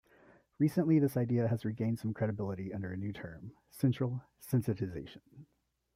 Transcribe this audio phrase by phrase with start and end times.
[0.57, 5.45] Recently this idea has regained some credibility under a new term, central sensitization.